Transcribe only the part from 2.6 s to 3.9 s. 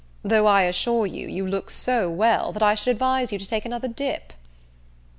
I should advise you to take another